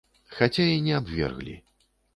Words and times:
Хаця 0.37 0.65
і 0.79 0.81
не 0.89 0.97
абверглі. 1.03 1.55